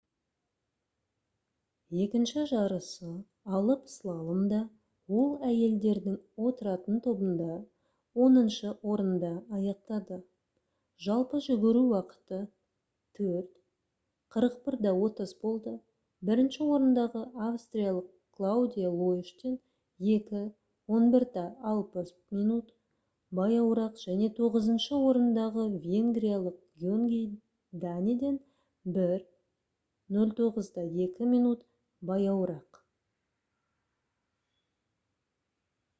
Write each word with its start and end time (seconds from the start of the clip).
екінші 2.03 2.41
жарысы 2.51 3.07
«алып 3.57 3.81
слаломда» 3.93 4.57
ол 5.21 5.31
әйелдердің 5.47 6.13
отыратын 6.49 6.99
тобында 7.07 7.47
оныншы 8.27 8.69
орында 8.93 9.31
аяқтады 9.57 10.19
жалпы 11.07 11.41
жүгіру 11.47 11.81
уақыты 11.89 12.37
4: 13.19 13.41
41.30 14.37 15.33
болды 15.47 15.73
бірінші 16.29 16.67
орындағы 16.77 17.23
австриялық 17.49 18.05
клаудия 18.39 18.91
лоештен 19.01 19.57
2: 20.11 20.43
11.60 20.99 22.13
минут 22.39 22.71
баяуырақ 23.41 23.99
және 24.07 24.29
тоғызыншы 24.39 25.01
орындағы 25.11 25.65
венгриялық 25.89 26.59
гёнгий 26.85 27.27
даниден 27.85 28.39
1: 29.01 29.19
09.02 30.19 31.29
минут 31.35 31.67
баяуырақ 32.09 32.77